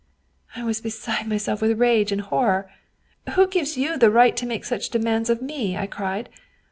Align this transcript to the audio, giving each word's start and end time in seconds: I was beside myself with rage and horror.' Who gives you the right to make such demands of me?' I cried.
I 0.55 0.63
was 0.63 0.81
beside 0.81 1.27
myself 1.27 1.61
with 1.61 1.77
rage 1.79 2.11
and 2.11 2.21
horror.' 2.21 2.67
Who 3.35 3.45
gives 3.45 3.77
you 3.77 3.99
the 3.99 4.09
right 4.09 4.35
to 4.35 4.47
make 4.47 4.65
such 4.65 4.89
demands 4.89 5.29
of 5.29 5.43
me?' 5.43 5.77
I 5.77 5.85
cried. 5.85 6.27